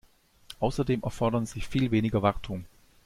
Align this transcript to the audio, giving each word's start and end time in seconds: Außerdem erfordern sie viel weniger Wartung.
Außerdem 0.59 1.03
erfordern 1.03 1.45
sie 1.45 1.61
viel 1.61 1.91
weniger 1.91 2.23
Wartung. 2.23 2.65